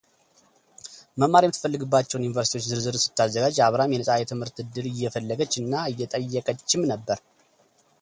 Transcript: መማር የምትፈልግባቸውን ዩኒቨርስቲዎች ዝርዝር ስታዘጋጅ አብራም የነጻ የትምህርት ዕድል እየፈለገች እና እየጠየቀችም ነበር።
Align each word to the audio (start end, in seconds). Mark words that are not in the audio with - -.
መማር 1.21 1.43
የምትፈልግባቸውን 1.45 2.25
ዩኒቨርስቲዎች 2.27 2.65
ዝርዝር 2.71 2.97
ስታዘጋጅ 3.05 3.59
አብራም 3.67 3.93
የነጻ 3.95 4.17
የትምህርት 4.23 4.63
ዕድል 4.65 4.87
እየፈለገች 4.95 5.55
እና 5.63 5.73
እየጠየቀችም 5.95 6.89
ነበር። 6.95 7.21